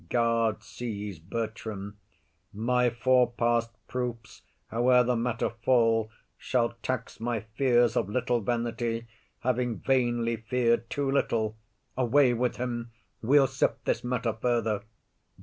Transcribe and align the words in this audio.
[Guards 0.09 0.65
seize 0.65 1.19
Bertram.] 1.19 1.99
My 2.51 2.89
fore 2.89 3.29
past 3.33 3.69
proofs, 3.87 4.41
howe'er 4.71 5.03
the 5.03 5.15
matter 5.15 5.51
fall, 5.51 6.09
Shall 6.39 6.73
tax 6.81 7.19
my 7.19 7.41
fears 7.41 7.95
of 7.95 8.09
little 8.09 8.41
vanity, 8.41 9.05
Having 9.41 9.81
vainly 9.81 10.37
fear'd 10.37 10.89
too 10.89 11.11
little. 11.11 11.55
Away 11.95 12.33
with 12.33 12.55
him. 12.55 12.89
We'll 13.21 13.45
sift 13.45 13.85
this 13.85 14.03
matter 14.03 14.33
further. 14.33 14.81